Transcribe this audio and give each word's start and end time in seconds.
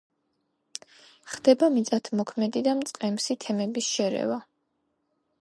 ხდება 1.33 1.69
მიწათმოქმედი 1.75 2.65
და 2.69 2.75
მწყემსი 2.81 3.39
თემების 3.45 3.93
შერევა. 3.93 4.41